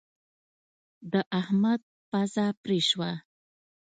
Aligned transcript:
د 1.11 1.13
احمد 1.39 1.81
پزه 2.09 2.45
پرې 2.63 2.79
شوه. 2.89 3.11